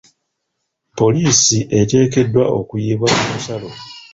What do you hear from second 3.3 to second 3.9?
nsalo.